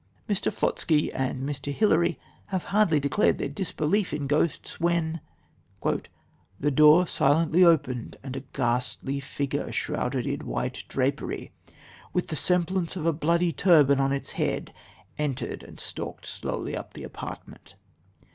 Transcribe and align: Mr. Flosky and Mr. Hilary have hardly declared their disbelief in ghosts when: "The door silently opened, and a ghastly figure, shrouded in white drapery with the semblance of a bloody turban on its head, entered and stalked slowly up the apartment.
Mr. 0.27 0.51
Flosky 0.51 1.11
and 1.13 1.47
Mr. 1.47 1.71
Hilary 1.71 2.17
have 2.47 2.63
hardly 2.73 2.99
declared 2.99 3.37
their 3.37 3.47
disbelief 3.47 4.11
in 4.11 4.25
ghosts 4.25 4.79
when: 4.79 5.21
"The 6.59 6.71
door 6.71 7.05
silently 7.05 7.63
opened, 7.63 8.17
and 8.23 8.35
a 8.35 8.39
ghastly 8.51 9.19
figure, 9.19 9.71
shrouded 9.71 10.25
in 10.25 10.47
white 10.47 10.85
drapery 10.87 11.51
with 12.13 12.29
the 12.29 12.35
semblance 12.35 12.95
of 12.95 13.05
a 13.05 13.13
bloody 13.13 13.53
turban 13.53 13.99
on 13.99 14.11
its 14.11 14.31
head, 14.31 14.73
entered 15.19 15.61
and 15.61 15.79
stalked 15.79 16.25
slowly 16.25 16.75
up 16.75 16.93
the 16.95 17.03
apartment. 17.03 17.75